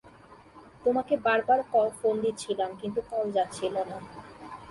[0.85, 1.59] তোমাকে বারবার
[1.99, 3.97] ফোন দিচ্ছিলাম কিন্তু কল যাচ্ছিল না!